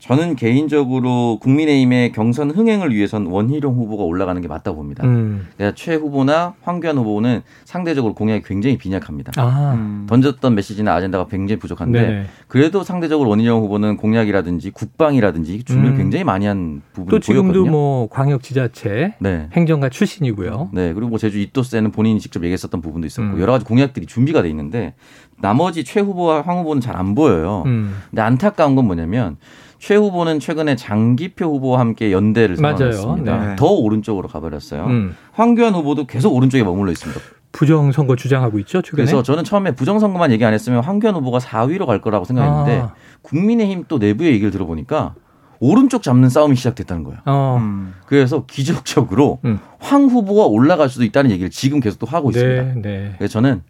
[0.00, 5.04] 저는 개인적으로 국민의힘의 경선 흥행을 위해선 원희룡 후보가 올라가는 게 맞다고 봅니다.
[5.04, 5.47] 음.
[5.57, 9.33] 그러니까 최 후보나 황교안 후보는 상대적으로 공약이 굉장히 빈약합니다.
[9.37, 9.75] 아.
[9.75, 10.07] 음.
[10.09, 12.26] 던졌던 메시지나 아젠다가 굉장히 부족한데 네네.
[12.49, 15.99] 그래도 상대적으로 원희룡 후보는 공약이라든지 국방이라든지 준비를 음.
[15.99, 17.71] 굉장히 많이 한또 부분이 지금도 보였거든요.
[17.71, 19.49] 뭐 광역지자체 네.
[19.52, 20.71] 행정가 출신이고요.
[20.73, 23.40] 네, 그리고 뭐 제주 이토스에는 본인이 직접 얘기했었던 부분도 있었고 음.
[23.40, 24.95] 여러 가지 공약들이 준비가 돼 있는데
[25.42, 27.62] 나머지 최 후보와 황 후보는 잘 안 보여요.
[27.66, 27.95] 음.
[28.11, 29.37] 근데 안타까운 건 뭐냐면
[29.81, 32.57] 최 후보는 최근에 장기표 후보와 함께 연대를.
[32.57, 33.47] 선언했습니다.
[33.47, 33.57] 네.
[33.57, 34.85] 더 오른쪽으로 가버렸어요.
[34.85, 35.17] 음.
[35.33, 37.19] 황교안 후보도 계속 오른쪽에 머물러 있습니다.
[37.51, 39.05] 부정 선거 주장하고 있죠, 최근에.
[39.07, 42.95] 그래서 저는 처음에 부정 선거만 얘기 안 했으면 황교안 후보가 4위로 갈 거라고 생각했는데 아.
[43.23, 45.15] 국민의힘 또 내부의 얘기를 들어보니까
[45.61, 47.19] 오른쪽 잡는 싸움이 시작됐다는 거예요.
[47.25, 47.59] 어.
[47.61, 47.95] 음.
[48.07, 49.59] 그래서 기적적으로 음.
[49.78, 52.63] 황 후보가 올라갈 수도 있다는 얘기를 지금 계속 또 하고 있습니다.
[52.63, 53.15] 네, 네.
[53.17, 53.63] 그래서 저는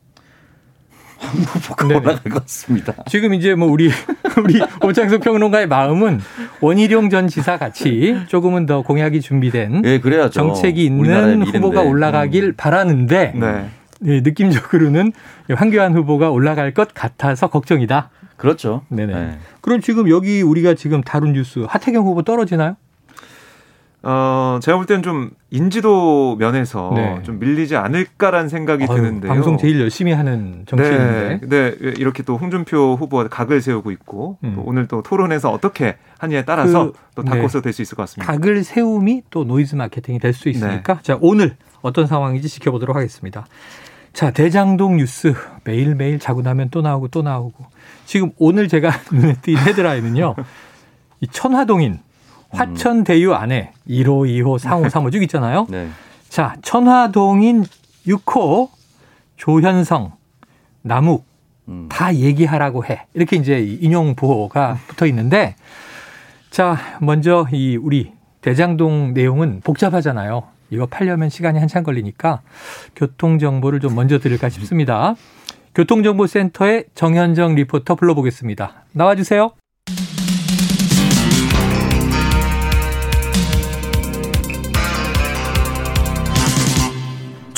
[1.20, 2.00] 황 후보가 네네.
[2.00, 2.94] 올라갈 것 같습니다.
[3.06, 3.90] 지금 이제 뭐 우리
[4.42, 6.20] 우리 오창석 평론가의 마음은
[6.60, 10.30] 원희룡 전 지사 같이 조금은 더 공약이 준비된 예, 그래야죠.
[10.30, 11.42] 정책이 있는.
[11.42, 13.68] 후보가 올라가길 바라는데 네.
[14.00, 15.12] 네, 느낌적으로는
[15.54, 18.10] 황교안 후보가 올라갈 것 같아서 걱정이다.
[18.36, 18.82] 그렇죠.
[18.88, 19.12] 네네.
[19.12, 19.38] 네.
[19.60, 22.76] 그럼 지금 여기 우리가 지금 다룬 뉴스 하태경 후보 떨어지나요?
[24.02, 27.20] 어, 제가 볼 때는 좀 인지도 면에서 네.
[27.22, 29.30] 좀 밀리지 않을까라는 생각이 아유, 드는데요.
[29.30, 31.40] 방송 제일 열심히 하는 정치인인데.
[31.42, 34.52] 네, 네, 이렇게 또 홍준표 후보가 각을 세우고 있고 음.
[34.54, 37.30] 또 오늘 또 토론에서 어떻게 하냐에 따라서 그, 또 네.
[37.32, 38.32] 다크호스 될 수 있을 것 같습니다.
[38.32, 41.00] 각을 세움이 또 노이즈 마케팅이 될 수 있으니까 네.
[41.02, 43.46] 자 오늘 어떤 상황인지 지켜보도록 하겠습니다.
[44.14, 45.34] 자 대장동 뉴스
[45.64, 47.66] 매일매일 자고 나면 또 나오고 또 나오고
[48.06, 50.36] 지금 오늘 제가 눈에 띈 헤드라인은요.
[51.20, 51.98] 이 천화동인
[52.50, 55.66] 화천 대유 안에 1호, 2호, 3호, 3호 쭉 있잖아요.
[55.68, 55.88] 네.
[56.28, 57.64] 자 천화동인
[58.06, 58.68] 6호
[59.36, 60.12] 조현성
[60.82, 61.24] 남욱
[61.68, 61.88] 음.
[61.90, 63.06] 다 얘기하라고 해.
[63.14, 65.54] 이렇게 이제 인용 부호가 붙어 있는데
[66.50, 70.42] 자, 먼저 이 우리 대장동 내용은 복잡하잖아요.
[70.70, 72.42] 이거 팔려면 시간이 한참 걸리니까
[72.96, 75.14] 교통 정보를 좀 먼저 드릴까 싶습니다.
[75.74, 78.84] 교통정보센터의 정현정 리포터 불러보겠습니다.
[78.92, 79.52] 나와 주세요.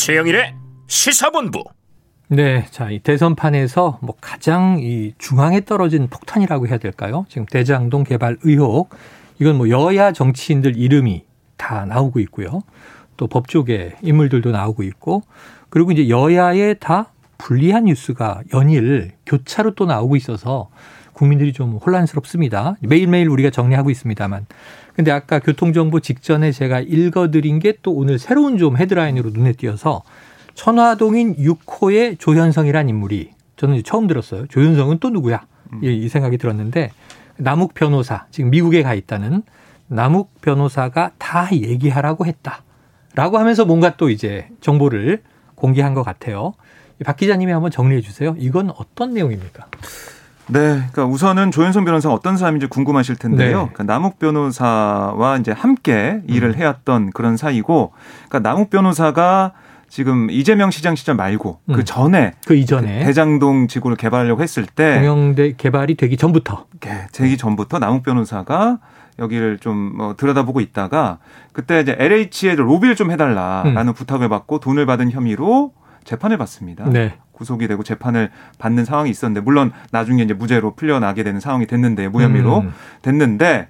[0.05, 0.57] 최영일의
[0.89, 1.63] 시사본부.
[2.27, 7.25] 네, 자, 이 대선판에서 뭐 가장 이 중앙에 떨어진 폭탄이라고 해야 될까요?
[7.29, 8.91] 지금 대장동 개발 의혹.
[9.39, 11.25] 이건 뭐 여야 정치인들 이름이
[11.57, 12.63] 다 나오고 있고요.
[13.17, 15.23] 또 법조계 인물들도 나오고 있고.
[15.71, 20.69] 그리고 이제 여야에 다 불리한 뉴스가 연일 교차로 또 나오고 있어서
[21.13, 22.75] 국민들이 좀 혼란스럽습니다.
[22.81, 24.47] 매일매일 우리가 정리하고 있습니다만.
[24.95, 30.03] 근데 아까 교통정보 직전에 제가 읽어드린 게 또 오늘 새로운 좀 헤드라인으로 눈에 띄어서
[30.55, 34.47] 천화동인 6호의 조현성이란 인물이 저는 처음 들었어요.
[34.49, 35.47] 조현성은 또 누구야?
[35.83, 36.91] 이, 이 생각이 들었는데
[37.39, 39.43] 남욱 변호사 지금 미국에 가 있다는
[39.89, 45.23] 남욱 변호사가 다 얘기하라고 했다라고 하면서 뭔가 또 이제 정보를
[45.55, 46.55] 공개한 것 같아요.
[47.05, 48.37] 박 기자님이 한번 정리해 주세요.
[48.39, 49.67] 이건 어떤 내용입니까?
[50.49, 50.61] 네,
[50.93, 53.63] 그러니까 우선은 조현성 변호사가 어떤 사람인지 궁금하실 텐데요.
[53.63, 53.71] 네.
[53.73, 57.93] 그러니까 남욱 변호사와 이제 함께 일을 해왔던 그런 사이고,
[58.29, 59.53] 그러니까 남욱 변호사가
[59.89, 61.75] 지금 이재명 시장 시절 말고 음.
[61.75, 67.37] 그 전에 그 이전에 대장동 지구를 개발하려고 했을 때 공영대 개발이 되기 전부터 예, 제기
[67.37, 68.79] 전부터 남욱 변호사가
[69.19, 71.19] 여기를 좀 뭐 들여다보고 있다가
[71.53, 73.93] 그때 이제 LH에 로비를 좀 해달라라는 음.
[73.93, 75.73] 부탁을 받고 돈을 받은 혐의로
[76.05, 76.85] 재판을 받습니다.
[76.91, 77.15] 네.
[77.33, 82.61] 구속이 되고 재판을 받는 상황이 있었는데 물론 나중에 이제 무죄로 풀려나게 되는 상황이 됐는데 무혐의로
[82.61, 82.73] 음.
[83.03, 83.69] 됐는데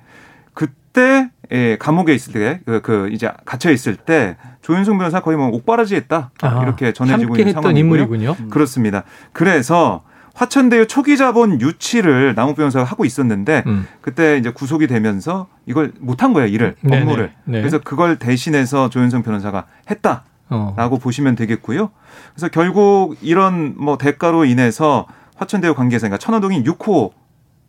[0.54, 5.48] 그때 예, 감옥에 있을 때 그 그 이제 갇혀 있을 때 조윤성 변호사 거의 뭐
[5.48, 7.80] 옥바라지했다 아, 이렇게 전해지고 있는 상황이고요.
[7.80, 8.36] 인물이군요.
[8.50, 9.04] 그렇습니다.
[9.32, 10.02] 그래서
[10.34, 13.86] 화천대유 초기 자본 유치를 남욱 변호사가 하고 있었는데 음.
[14.00, 17.02] 그때 이제 구속이 되면서 이걸 못한 거예요 일을 네네.
[17.02, 17.60] 업무를 네.
[17.60, 20.24] 그래서 그걸 대신해서 조윤성 변호사가 했다.
[20.52, 20.74] 어.
[20.76, 21.90] 라고 보시면 되겠고요.
[22.34, 27.12] 그래서 결국 이런 뭐 대가로 인해서 화천대유 관계자, 그러니까 천호동인 6호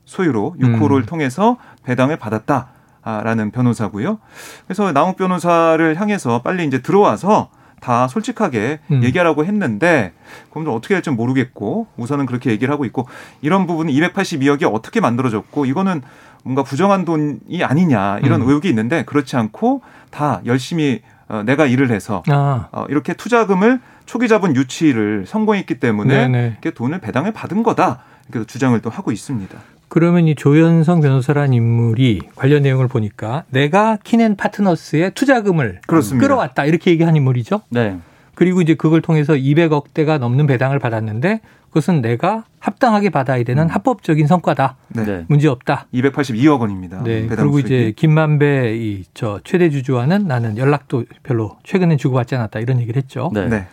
[0.06, 1.06] 소유로 6호를 음.
[1.06, 4.20] 통해서 배당을 받았다라는 변호사고요.
[4.68, 9.04] 그래서 남욱 변호사를 향해서 빨리 이제 들어와서 다 솔직하게 음.
[9.04, 10.14] 얘기하라고 했는데
[10.50, 13.08] 그럼 좀 어떻게 될지 모르겠고 우선은 그렇게 얘기를 하고 있고
[13.42, 16.02] 이런 부분은 282억이 어떻게 만들어졌고 이거는
[16.46, 18.48] 뭔가 부정한 돈이 아니냐 이런 음.
[18.48, 22.68] 의혹이 있는데 그렇지 않고 다 열심히 어, 내가 일을 해서 아.
[22.72, 26.48] 어, 이렇게 투자금을 초기 자본 유치를 성공했기 때문에 네네.
[26.52, 28.00] 이렇게 돈을 배당을 받은 거다.
[28.30, 29.58] 이렇게 주장을 또 하고 있습니다.
[29.88, 36.26] 그러면 이 조현성 변호사란 인물이 관련 내용을 보니까 내가 키넨 파트너스의 투자금을 그렇습니다.
[36.26, 37.62] 끌어왔다 이렇게 얘기한 인물이죠.
[37.70, 37.98] 네.
[38.36, 41.42] 그리고 이제 그걸 통해서 200억 대가 넘는 배당을 받았는데
[41.74, 44.76] 그것은 내가 합당하게 받아야 되는 합법적인 성과다.
[44.90, 45.04] 네.
[45.06, 45.26] 네.
[45.28, 45.88] 문제 없다.
[45.92, 47.02] 282억 원입니다.
[47.02, 47.26] 네.
[47.26, 47.66] 그리고 수익이.
[47.66, 53.32] 이제 김만배 이 저 최대 주주와는 나는 연락도 별로 최근에 주고받지 않았다 이런 얘기를 했죠.
[53.34, 53.48] 네.
[53.48, 53.66] 네.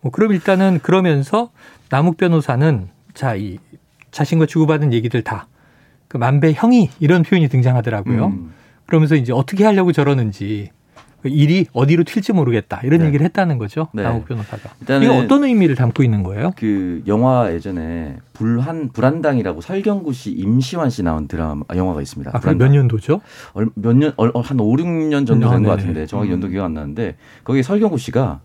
[0.00, 1.50] 뭐 그럼 일단은 그러면서
[1.90, 3.58] 남욱 변호사는 자 이
[4.10, 5.46] 자신과 주고받은 얘기들 다
[6.08, 8.26] 그 만배 형이 이런 표현이 등장하더라고요.
[8.28, 8.54] 음.
[8.86, 10.75] 그러면서 이제 어떻게 하려고 저러는지 그
[11.28, 13.06] 일이 어디로 튈지 모르겠다 이런 네.
[13.06, 13.88] 얘기를 했다는 거죠.
[13.92, 14.02] 네.
[14.02, 14.70] 남욱 변호사가.
[14.82, 16.52] 이게 어떤 의미를 담고 있는 거예요?
[16.56, 22.30] 그 영화 예전에 불한 불한당이라고 설경구 씨 임시완 씨 나온 드라마 아, 영화가 있습니다.
[22.34, 22.52] 아.
[22.54, 23.20] 몇 년도죠?
[23.54, 25.76] 얼- 몇 년, 얼- 한 5, 6년 정도 아, 된것 네네.
[25.76, 26.32] 같은데 정확히 음.
[26.34, 28.40] 연도 기억 안 나는데 거기에 설경구 씨가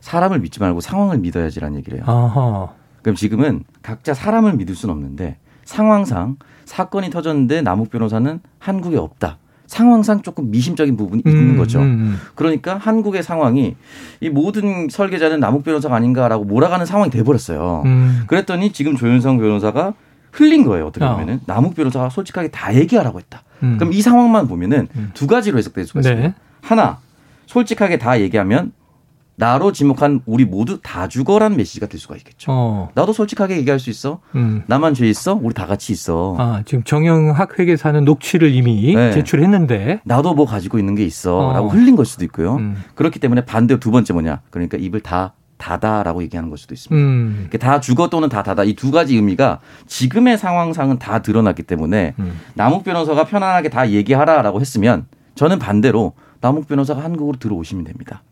[0.00, 2.04] 사람을 믿지 말고 상황을 믿어야지라는 얘기를 해요.
[2.08, 2.68] 아하.
[3.02, 9.38] 그럼 지금은 각자 사람을 믿을 수는 없는데 상황상 사건이 터졌는데 남욱 변호사는 한국에 없다.
[9.70, 11.78] 상황상 조금 미심적인 부분이 있는 음, 거죠.
[11.78, 12.18] 음, 음.
[12.34, 13.76] 그러니까 한국의 상황이
[14.20, 17.84] 이 모든 설계자는 남욱 변호사가 아닌가라고 몰아가는 상황이 돼버렸어요.
[17.86, 18.24] 음.
[18.26, 19.94] 그랬더니 지금 조윤성 변호사가
[20.32, 20.86] 흘린 거예요.
[20.86, 21.12] 어떻게 어.
[21.12, 23.44] 보면은 남욱 변호사가 솔직하게 다 얘기하라고 했다.
[23.62, 23.76] 음.
[23.78, 25.10] 그럼 이 상황만 보면은 음.
[25.14, 26.08] 두 가지로 해석될 수가 네.
[26.10, 26.34] 있습니다.
[26.62, 26.98] 하나,
[27.46, 28.72] 솔직하게 다 얘기하면
[29.40, 32.52] 나로 지목한 우리 모두 다 죽어라는 메시지가 될 수가 있겠죠.
[32.52, 32.88] 어.
[32.94, 34.20] 나도 솔직하게 얘기할 수 있어.
[34.34, 34.62] 음.
[34.66, 35.38] 나만 죄 있어?
[35.40, 36.36] 우리 다 같이 있어.
[36.38, 39.12] 아, 지금 정영학 회계사는 녹취를 이미 네.
[39.12, 40.02] 제출했는데.
[40.04, 41.48] 나도 뭐 가지고 있는 게 있어.
[41.48, 41.52] 어.
[41.54, 42.56] 라고 흘린 걸 수도 있고요.
[42.56, 42.76] 음.
[42.94, 44.42] 그렇기 때문에 반대로 두 번째 뭐냐.
[44.50, 47.02] 그러니까 입을 다 닫아라고 얘기하는 걸 수도 있습니다.
[47.02, 47.38] 음.
[47.42, 52.40] 이렇게 다 죽어 또는 다 닫아 이두 가지 의미가 지금의 상황상은 다 드러났기 때문에 음.
[52.54, 58.22] 남욱 변호사가 편안하게 다 얘기하라라고 했으면 저는 반대로 남욱 변호사가 한국으로 들어오시면 됩니다.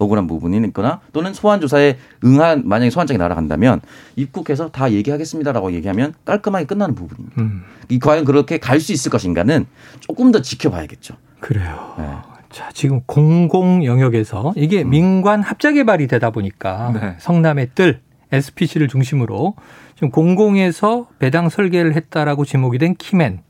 [0.00, 0.04] 음.
[0.04, 3.80] 억울한 부분이 있거나 또는 소환 조사에 응한 만약에 소환장이 날아간다면
[4.16, 7.40] 입국해서 다 얘기하겠습니다라고 얘기하면 깔끔하게 끝나는 부분입니다.
[7.40, 7.62] 음.
[7.88, 9.66] 이 과연 그렇게 갈 수 있을 것인가는
[10.00, 11.14] 조금 더 지켜봐야겠죠.
[11.40, 11.94] 그래요.
[11.98, 12.06] 네.
[12.50, 17.16] 자, 지금 공공 영역에서 이게 민관 합자 개발이 되다 보니까 네.
[17.18, 18.00] 성남의 뜰
[18.32, 19.54] SPC를 중심으로
[19.94, 23.42] 지금 공공에서 배당 설계를 했다라고 지목이 된 키맨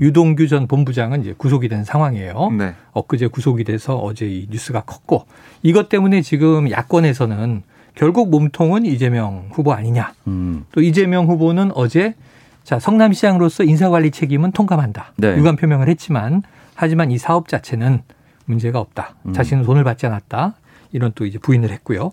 [0.00, 2.50] 유동규 전 본부장은 이제 구속이 된 상황이에요.
[2.58, 2.74] 네.
[2.92, 5.26] 엊그제 구속이 돼서 어제 이 뉴스가 컸고
[5.62, 7.62] 이것 때문에 지금 야권에서는
[7.94, 10.12] 결국 몸통은 이재명 후보 아니냐.
[10.26, 10.64] 음.
[10.72, 12.14] 또 이재명 후보는 어제
[12.62, 15.12] 자 성남시장으로서 인사관리 책임은 통감한다.
[15.16, 15.36] 네.
[15.36, 16.42] 유감 표명을 했지만
[16.74, 18.02] 하지만 이 사업 자체는
[18.44, 19.16] 문제가 없다.
[19.26, 19.32] 음.
[19.32, 20.54] 자신은 돈을 받지 않았다.
[20.92, 22.10] 이런 또 이제 부인을 했고요.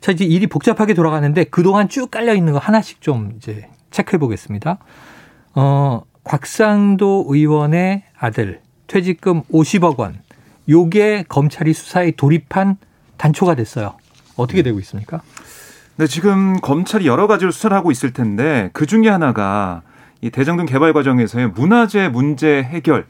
[0.00, 4.78] 자 이제 일이 복잡하게 돌아가는데 그동안 쭉 깔려 있는 거 하나씩 좀 이제 체크해 보겠습니다.
[5.54, 10.18] 어 곽상도 의원의 아들 퇴직금 50억 원.
[10.68, 12.76] 요게 검찰이 수사에 돌입한
[13.16, 13.94] 단초가 됐어요.
[14.36, 15.22] 어떻게 되고 있습니까?
[15.96, 19.82] 네, 지금 검찰이 여러 가지로 수사를 하고 있을 텐데 그 중에 하나가
[20.20, 23.06] 이 대장동 개발 과정에서의 문화재 문제 해결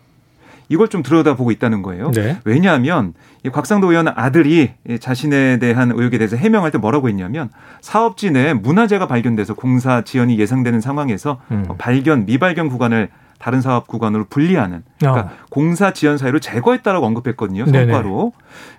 [0.69, 2.11] 이걸 좀 들여다보고 있다는 거예요.
[2.11, 2.39] 네.
[2.45, 7.51] 왜냐하면 이 곽상도 의원 아들이 이 자신에 대한 의혹에 대해서 해명할 때 뭐라고 했냐면
[7.81, 11.65] 사업지 내에 문화재가 발견돼서 공사 지연이 예상되는 상황에서 음.
[11.69, 15.31] 어, 발견 미발견 구간을 다른 사업 구간으로 분리하는 그러니까 어.
[15.51, 17.67] 공사 지연 사유를 제거했다라고 언급했거든요.
[17.67, 18.33] 성과로.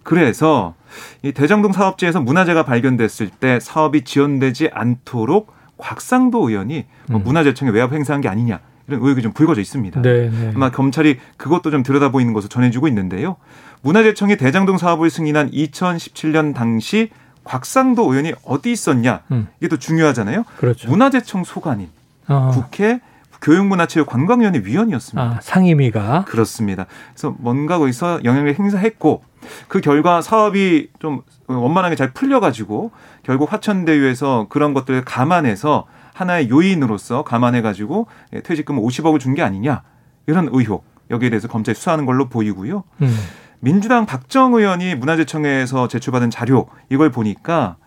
[0.04, 0.73] 그래서
[1.21, 7.23] 이 대장동 사업지에서 문화재가 발견됐을 때 사업이 지연되지 않도록 곽상도 의원이 뭐 음.
[7.23, 10.02] 문화재청에 외압 행사한 게 아니냐 이런 의혹이 좀 불거져 있습니다.
[10.02, 10.52] 네, 네.
[10.56, 13.36] 아마 검찰이 그것도 좀 들여다보이는 것으로 전해지고 있는데요.
[13.82, 17.10] 문화재청이 대장동 사업을 승인한 2017년 당시
[17.43, 19.47] 곽상도 의원이 어디 있었냐 음.
[19.60, 20.43] 이게 또 중요하잖아요.
[20.58, 20.89] 그렇죠.
[20.89, 21.89] 문화재청 소관인
[22.28, 22.52] 어.
[22.54, 23.00] 국회
[23.41, 25.21] 교육문화체육관광위원회 위원이었습니다.
[25.21, 26.88] 아, 상임위가 그렇습니다.
[27.13, 29.23] 그래서 뭔가 거기서 영향력을 행사했고
[29.67, 32.91] 그 결과 사업이 좀 원만하게 잘 풀려가지고
[33.23, 35.86] 결국 화천대유에서 그런 것들을 감안해서
[36.17, 38.08] 하나의 요인으로서 감안해가지고
[38.43, 39.84] 퇴직금 50억을 준 게 아니냐
[40.25, 42.84] 이런 의혹 여기에 대해서 검찰이 수사하는 걸로 보이고요.
[43.01, 43.17] 음.
[43.60, 47.77] 민주당 박정 의원이 문화재청에서 제출받은 자료 이걸 보니까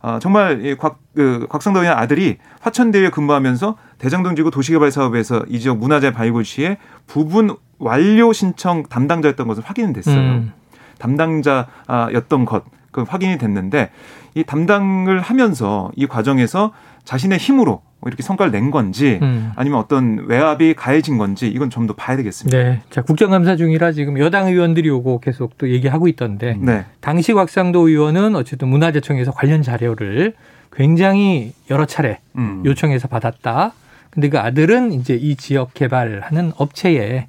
[0.00, 5.58] 아, 정말 이 곽, 그, 곽상도 의원 아들이 화천대유에 근무하면서 대장동 지구 도시개발 사업에서 이
[5.58, 10.16] 지역 문화재 발굴 시에 부분 완료 신청 담당자였던 것을 확인이 됐어요.
[10.16, 10.52] 음.
[10.98, 13.90] 담당자였던 것, 그 확인이 됐는데
[14.34, 16.72] 이 담당을 하면서 이 과정에서
[17.08, 19.50] 자신의 힘으로 이렇게 성과를 낸 건지 음.
[19.56, 22.58] 아니면 어떤 외압이 가해진 건지 이건 좀 더 봐야 되겠습니다.
[22.58, 22.82] 네.
[22.90, 26.84] 자, 국정감사 중이라 지금 여당 의원들이 오고 계속 또 얘기하고 있던데 네.
[27.00, 30.34] 당시 곽상도 의원은 어쨌든 문화재청에서 관련 자료를
[30.70, 32.62] 굉장히 여러 차례 음.
[32.66, 33.72] 요청해서 받았다.
[34.10, 37.26] 근데 그 아들은 이제 이 지역 개발하는 업체의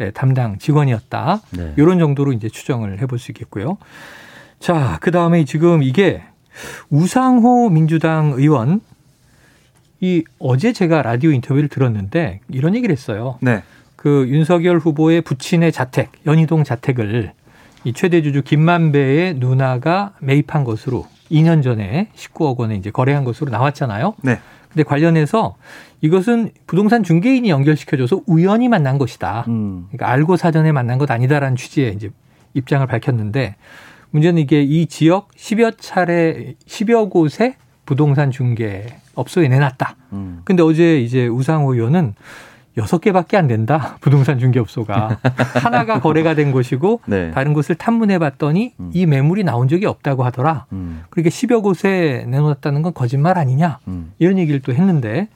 [0.00, 1.40] 예, 담당 직원이었다.
[1.56, 1.72] 네.
[1.78, 3.78] 이런 정도로 이제 추정을 해볼 수 있겠고요.
[4.60, 6.22] 자, 그 다음에 지금 이게
[6.90, 8.82] 우상호 민주당 의원
[10.02, 13.38] 이 어제 제가 라디오 인터뷰를 들었는데 이런 얘기를 했어요.
[13.40, 13.62] 네.
[13.94, 17.32] 그 윤석열 후보의 부친의 자택, 연희동 자택을
[17.84, 24.14] 이 최대 주주 김만배의 누나가 매입한 것으로 2년 전에 19억 원에 이제 거래한 것으로 나왔잖아요.
[24.22, 24.40] 네.
[24.70, 25.54] 근데 관련해서
[26.00, 29.44] 이것은 부동산 중개인이 연결시켜줘서 우연히 만난 것이다.
[29.46, 29.86] 음.
[29.92, 32.10] 그러니까 알고 사전에 만난 것 아니다라는 취지의 이제
[32.54, 33.54] 입장을 밝혔는데
[34.10, 37.54] 문제는 이게 이 지역 10여 차례 10여 곳에
[37.86, 39.96] 부동산 중개 업소에 내놨다.
[40.12, 40.40] 음.
[40.44, 42.14] 근데 어제 이제 우상호 의원은
[42.76, 43.96] 여섯 개밖에 안 된다.
[44.00, 45.18] 부동산 중개업소가
[45.62, 47.30] 하나가 거래가 된 곳이고 네.
[47.32, 48.90] 다른 곳을 탐문해 봤더니 음.
[48.94, 50.66] 이 매물이 나온 적이 없다고 하더라.
[50.72, 51.02] 음.
[51.10, 53.78] 그러니까 10여 곳에 내놓았다는 건 거짓말 아니냐.
[53.88, 54.12] 음.
[54.18, 55.28] 이런 얘기를 또 했는데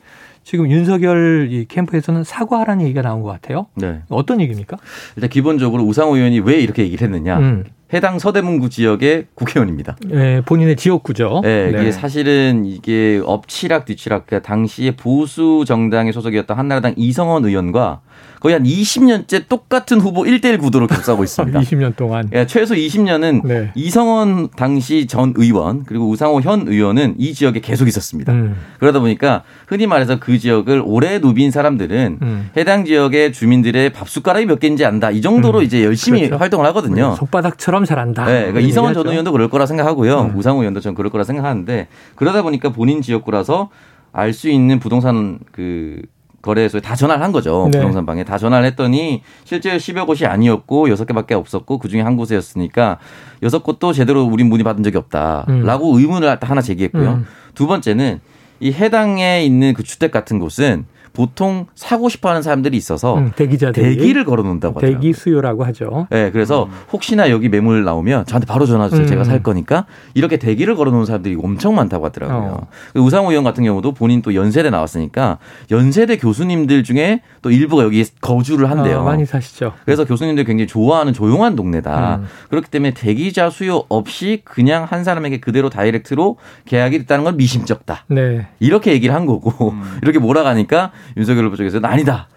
[0.44, 3.66] 지금 윤석열 이 캠프에서는 사과하라는 얘기가 나온 것 같아요.
[3.74, 4.02] 네.
[4.08, 4.76] 어떤 얘기입니까?
[5.16, 7.64] 일단 기본적으로 우상호 의원이 왜 이렇게 얘기를 했느냐.
[7.87, 7.94] 음.
[7.94, 9.96] 해당 서대문구 지역의 국회의원입니다.
[10.12, 11.40] 예, 본인의 지역구죠.
[11.42, 11.81] 네, 네.
[11.81, 18.01] 이게 사실은 이게 엎치락 뒤치락 그러니까 당시에 보수 정당의 소속이었던 한나라당 이성원 의원과
[18.40, 21.59] 거의 한 20년째 똑같은 후보 1대1 구도로 격싸고 있습니다.
[21.61, 22.29] 20년 동안.
[22.33, 23.72] 예, 최소 20년은 네.
[23.75, 28.33] 이성원 당시 전 의원 그리고 우상호 현 의원은 이 지역에 계속 있었습니다.
[28.33, 28.57] 음.
[28.79, 32.51] 그러다 보니까 흔히 말해서 그 지역을 오래 누빈 사람들은 음.
[32.57, 35.11] 해당 지역의 주민들의 밥숟가락이 몇 개인지 안다.
[35.11, 35.64] 이 정도로 음.
[35.64, 36.37] 이제 열심히 그렇죠.
[36.38, 37.14] 활동을 하거든요.
[37.18, 38.24] 손바닥처럼 잘한다.
[38.26, 39.06] 네, 그러니까 이성원 전.
[39.06, 40.20] 의원도 그럴 거라 생각하고요.
[40.32, 40.36] 음.
[40.36, 43.70] 우상호 의원도 전 그럴 거라 생각하는데 그러다 보니까 본인 지역구라서
[44.12, 46.00] 알 수 있는 부동산 그
[46.42, 47.68] 거래소에 다 전화를 한 거죠.
[47.72, 47.78] 네.
[47.78, 52.16] 부동산 방에 다 전화를 했더니 실제 10여 곳이 아니었고 여섯 개밖에 없었고 그 중에 한
[52.16, 52.98] 곳이었으니까
[53.42, 57.10] 여섯 곳도 제대로 우린 문의 받은 적이 없다라고 의문을 하나 제기했고요.
[57.10, 57.26] 음.
[57.54, 58.20] 두 번째는
[58.60, 60.86] 이 해당에 있는 그 주택 같은 곳은
[61.16, 65.00] 보통 사고 싶어 하는 사람들이 있어서 음, 대기자들이 대기 를 걸어 놓는다고 하더라고요.
[65.00, 66.07] 대기 수요라고 하죠.
[66.11, 66.70] 네, 그래서 음.
[66.92, 69.07] 혹시나 여기 매물 나오면 저한테 바로 전화 주세요.
[69.07, 69.09] 음.
[69.09, 72.59] 제가 살 거니까 이렇게 대기를 걸어 놓은 사람들이 엄청 많다고 하더라고요.
[72.61, 72.66] 어.
[72.92, 75.38] 그 우상호 의원 같은 경우도 본인 또 연세대 나왔으니까
[75.70, 79.00] 연세대 교수님들 중에 또 일부가 여기 거주를 한대요.
[79.00, 79.72] 아, 많이 사시죠.
[79.87, 82.16] 그래서 교수님들 굉장히 좋아하는 조용한 동네다.
[82.16, 82.26] 음.
[82.50, 88.05] 그렇기 때문에 대기자 수요 없이 그냥 한 사람에게 그대로 다이렉트로 계약이 됐다는 건 미심쩍다.
[88.09, 88.48] 네.
[88.61, 89.83] 이렇게 얘기를 한 거고 음.
[90.02, 92.29] 이렇게 몰아가니까 윤석열 후보 쪽에서는 아니다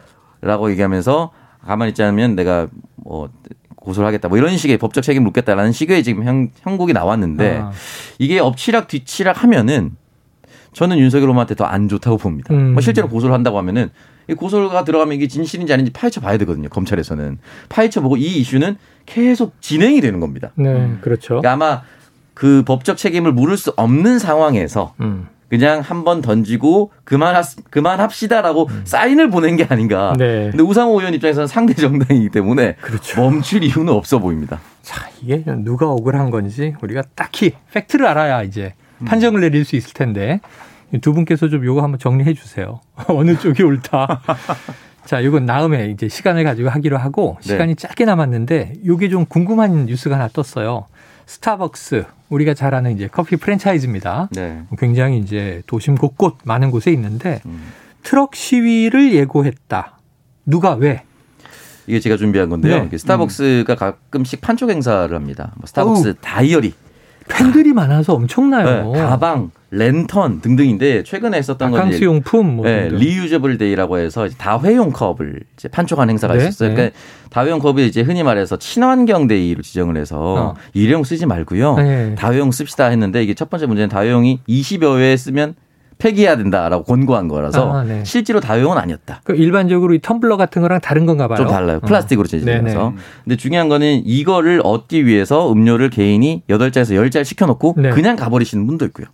[0.42, 1.32] 라고 얘기하면서
[1.66, 3.30] 가만히 있지 않으면 내가 뭐
[3.76, 7.72] 고소를 하겠다 뭐 이런 식의 법적 책임 묻겠다라는 식의 지금 형, 형국이 나왔는데 아.
[8.18, 9.92] 이게 엎치락 뒤치락 하면은
[10.74, 12.54] 저는 윤석열 후보한테 더 안 좋다고 봅니다.
[12.54, 12.74] 음.
[12.74, 13.90] 뭐 실제로 고소를 한다고 하면은
[14.30, 16.70] 이 고소가 들어가면 이게 진실인지 아닌지 파헤쳐 봐야 되거든요.
[16.70, 20.52] 검찰에서는 파헤쳐 보고 이 이슈는 계속 진행이 되는 겁니다.
[20.56, 21.42] 네, 그렇죠.
[21.42, 21.82] 그러니까 아마
[22.36, 25.28] 그 법적 책임을 물을 수 없는 상황에서 음.
[25.50, 30.12] 그냥 한 번 던지고 그만 그만합시다라고 사인을 보낸 게 아닌가.
[30.14, 30.18] 음.
[30.18, 30.48] 네.
[30.52, 33.20] 근데 우상호 의원 입장에서는 상대 정당이기 때문에 그렇죠.
[33.22, 34.60] 멈출 이유는 없어 보입니다.
[34.82, 39.06] 자, 이게 누가 억울한 건지 우리가 딱히 팩트를 알아야 이제 음.
[39.06, 40.40] 판정을 내릴 수 있을 텐데
[41.02, 42.80] 두 분께서 좀 요거 한번 정리해 주세요.
[43.08, 44.22] 어느 쪽이 옳다.
[45.06, 47.50] 자, 이건 다음에 이제 시간을 가지고 하기로 하고 네.
[47.54, 50.86] 시간이 짧게 남았는데 요게 좀 궁금한 뉴스가 하나 떴어요.
[51.30, 54.30] 스타벅스 우리가 잘 아는 이제 커피 프랜차이즈입니다.
[54.32, 54.64] 네.
[54.80, 57.72] 굉장히 이제 도심 곳곳 많은 곳에 있는데 음.
[58.02, 60.00] 트럭 시위를 예고했다.
[60.48, 61.04] 누가 왜?
[61.86, 62.90] 이게 제가 준비한 건데요.
[62.90, 62.98] 네.
[62.98, 65.54] 스타벅스가 가끔씩 판촉 행사를 합니다.
[65.58, 66.74] 뭐 스타벅스 다이어리,
[67.28, 68.92] 팬들이 많아서 엄청나요.
[68.92, 72.90] 네, 가방, 랜턴 등등인데 최근에 했었던 건 바캉스 용품 뭐 네.
[72.90, 76.70] reusable day라고 해서 이제 다회용 컵을 이제 판촉한 행사가 네, 있었어요.
[76.70, 76.76] 네.
[76.76, 76.98] 그러니까
[77.30, 80.56] 다회용 컵을 이제 흔히 말해서 친환경 day로 지정을 해서 어.
[80.74, 81.76] 일회용 쓰지 말고요.
[81.76, 82.16] 네.
[82.16, 85.56] 다회용 씁시다 했는데 이게 첫 번째 문제는 다회용이 20여 회 쓰면
[86.00, 88.04] 폐기해야 된다라고 권고한 거라서 아, 네.
[88.06, 89.20] 실제로 다회용은 아니었다.
[89.26, 91.38] 그 일반적으로 이 텀블러 같은 거랑 다른 건가 봐요.
[91.38, 91.82] 좀 달라요.
[91.82, 92.46] 플라스틱으로 네네.
[92.46, 92.94] 제작해서.
[93.26, 97.90] 근데 중요한 거는 이거를 얻기 위해서 음료를 개인이 8잔에서 10잔 시켜놓고 네.
[97.90, 99.08] 그냥 가버리시는 분도 있고요.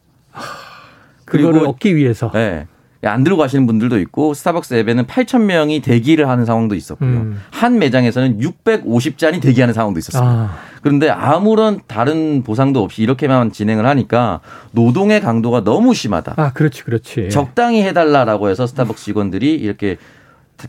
[1.25, 2.31] 그리고- 얻기 위해서.
[2.31, 2.67] 네.
[3.03, 7.07] 안 들고 가시는 분들도 있고 스타벅스 앱에는 8천 명이 대기를 하는 상황도 있었고요.
[7.07, 7.41] 음.
[7.51, 10.27] 한 매장에서는 650잔이 대기하는 상황도 있었습니다.
[10.31, 14.39] 아, 그런데 아무런 다른 보상도 없이 이렇게만 진행을 하니까
[14.71, 16.33] 노동의 강도가 너무 심하다.
[16.38, 17.29] 아, 그렇지, 그렇지.
[17.29, 19.97] 적당히 해달라라고 해서 스타벅스 직원들이 이렇게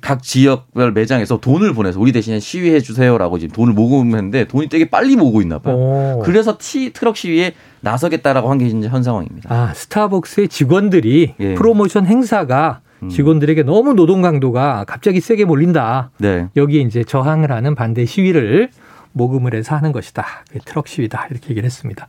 [0.00, 5.16] 각 지역별 매장에서 돈을 보내서 우리 대신에 시위해 주세요라고 지금 돈을 모금했는데 돈이 되게 빨리
[5.16, 5.74] 모으고 있나 봐요.
[5.76, 6.22] 오.
[6.24, 9.52] 그래서 티 트럭 시위에 나서겠다라고 한 게 이제 현 상황입니다.
[9.54, 11.54] 아, 스타벅스의 직원들이 예.
[11.54, 13.08] 프로모션 행사가 음.
[13.10, 16.10] 직원들에게 너무 노동 강도가 갑자기 세게 몰린다.
[16.18, 16.48] 네.
[16.56, 18.70] 여기에 이제 저항을 하는 반대 시위를
[19.12, 20.24] 모금을 해서 하는 것이다.
[20.48, 21.28] 그게 트럭 시위다.
[21.30, 22.06] 이렇게 얘기를 했습니다.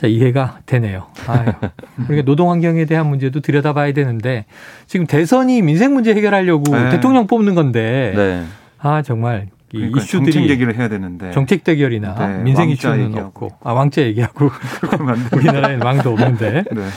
[0.00, 1.08] 자, 이해가 되네요.
[1.26, 1.52] 아유.
[2.08, 4.46] 그러니까 노동 환경에 대한 문제도 들여다봐야 되는데
[4.86, 6.88] 지금 대선이 민생 문제 해결하려고 네.
[6.88, 8.44] 대통령 뽑는 건데 네.
[8.78, 13.26] 아, 정말 이 그러니까 이슈들이 정책 얘기를 해야 되는데 정책 대결이나 네, 민생 이슈는 얘기하고.
[13.26, 14.50] 없고 아 왕자 얘기하고.
[15.36, 16.88] 우리나라에는 왕도 없는데 네.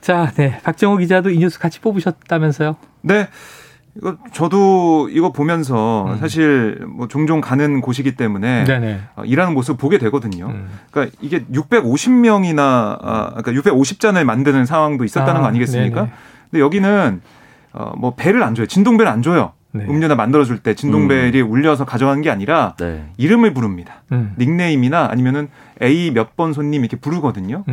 [0.00, 2.76] 자, 네 박정호 기자도 이 뉴스 같이 뽑으셨다면서요?
[3.02, 3.26] 네.
[3.98, 6.18] 이거 저도 이거 보면서 음.
[6.18, 9.00] 사실 뭐 종종 가는 곳이기 때문에 네네.
[9.16, 10.46] 어, 일하는 모습 보게 되거든요.
[10.48, 10.68] 음.
[10.90, 16.00] 그러니까 이게 650명이나 아, 그러니까 650잔을 만드는 상황도 있었다는 아, 거 아니겠습니까?
[16.02, 16.12] 네네.
[16.50, 17.20] 근데 여기는
[17.72, 18.66] 어, 뭐 배를 안 줘요.
[18.66, 19.52] 진동배를 안 줘요.
[19.72, 19.84] 네.
[19.84, 23.10] 음료나 만들어줄 때 진동벨이 울려서 가져가는 게 아니라 네.
[23.18, 24.02] 이름을 부릅니다.
[24.12, 24.34] 음.
[24.38, 25.48] 닉네임이나 아니면은
[25.82, 27.64] A 몇 번 손님 이렇게 부르거든요.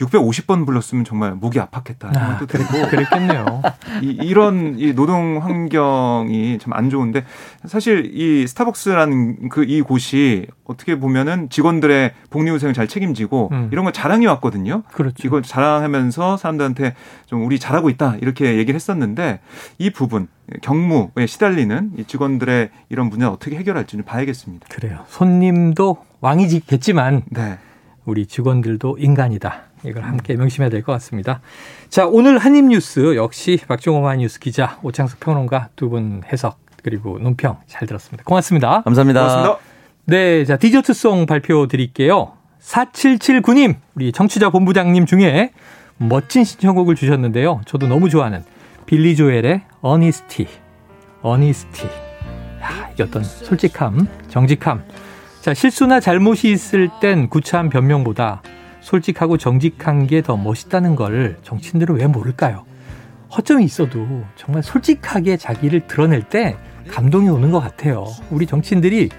[0.00, 0.06] 음.
[0.06, 2.06] 650번 불렀으면 정말 목이 아팠겠다.
[2.08, 3.62] 아, 생각도 들고 그랬겠네요.
[4.02, 7.24] 이, 이런 이 노동 환경이 참 안 좋은데
[7.64, 13.68] 사실 이 스타벅스라는 그 이 곳이 어떻게 보면은 직원들의 복리후생을 잘 책임지고 음.
[13.72, 14.82] 이런 걸 자랑해 왔거든요.
[14.92, 15.26] 그렇죠.
[15.26, 16.94] 이걸 자랑하면서 사람들한테
[17.26, 19.40] 좀 우리 잘하고 있다 이렇게 얘기를 했었는데
[19.78, 20.28] 이 부분
[20.62, 24.66] 경무에 시달리는 이 직원들의 이런 문제 를 어떻게 해결할지 좀 봐야겠습니다.
[24.70, 25.00] 그래요.
[25.08, 27.58] 손님도 왕이겠지만 네.
[28.04, 29.62] 우리 직원들도 인간이다.
[29.86, 31.40] 이걸 함께 명심해야 될 것 같습니다.
[31.88, 37.86] 자, 오늘 한입뉴스 역시 박종호 한뉴스 기자, 오창석 평론가 두 분 해석 그리고 논평 잘
[37.88, 38.24] 들었습니다.
[38.24, 38.82] 고맙습니다.
[38.82, 39.20] 감사합니다.
[39.20, 39.58] 고맙습니다.
[40.06, 42.32] 네, 자, 디저트송 발표 드릴게요.
[42.60, 45.50] 4779님, 우리 청취자 본부장님 중에
[45.98, 47.60] 멋진 신청곡을 주셨는데요.
[47.66, 48.44] 저도 너무 좋아하는
[48.86, 50.46] 빌리 조엘의 어니스티.
[51.22, 51.86] 어니스티.
[52.62, 54.84] 야, 이게 어떤 솔직함, 정직함.
[55.40, 58.42] 자, 실수나 잘못이 있을 땐 구차한 변명보다
[58.90, 62.64] 솔직하고 정직한 게 더 멋있다는 걸 정치인들은 왜 모를까요?
[63.36, 66.56] 허점이 있어도 정말 솔직하게 자기를 드러낼 때
[66.88, 68.06] 감동이 오는 것 같아요.
[68.30, 69.10] 우리 정치인들이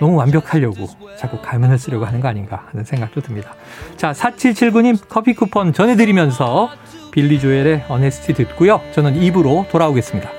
[0.00, 0.86] 너무 완벽하려고
[1.18, 3.54] 자꾸 가면을 쓰려고 하는 거 아닌가 하는 생각도 듭니다.
[3.96, 6.70] 자, 4779님 커피 쿠폰 전해드리면서
[7.10, 8.80] 빌리 조엘의 어네스티 듣고요.
[8.92, 10.37] 저는 입으로 돌아오겠습니다.